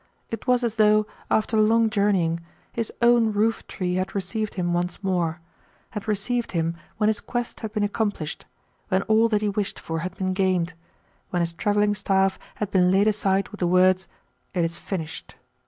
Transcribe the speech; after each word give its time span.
It 0.31 0.47
was 0.47 0.63
as 0.63 0.77
though, 0.77 1.05
after 1.29 1.55
long 1.57 1.87
journeying, 1.87 2.39
his 2.73 2.91
own 3.03 3.31
roof 3.33 3.67
tree 3.67 3.93
had 4.01 4.15
received 4.15 4.55
him 4.55 4.73
once 4.73 5.03
more 5.03 5.41
had 5.91 6.07
received 6.07 6.53
him 6.53 6.75
when 6.97 7.07
his 7.07 7.19
quest 7.19 7.59
had 7.59 7.71
been 7.71 7.83
accomplished, 7.83 8.45
when 8.87 9.03
all 9.03 9.29
that 9.29 9.43
he 9.43 9.49
wished 9.49 9.79
for 9.79 9.99
had 9.99 10.17
been 10.17 10.33
gained, 10.33 10.73
when 11.29 11.43
his 11.43 11.53
travelling 11.53 11.93
staff 11.93 12.39
had 12.55 12.71
been 12.71 12.89
laid 12.89 13.07
aside 13.07 13.49
with 13.49 13.59
the 13.59 13.67
words 13.67 14.07
"It 14.55 14.63
is 14.65 14.75
finished." 14.75 15.35